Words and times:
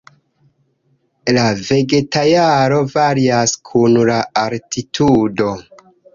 La 1.37 1.43
vegetaĵaro 1.59 2.81
varias 2.95 3.55
kun 3.71 4.01
la 4.11 4.19
altitudo. 4.47 5.55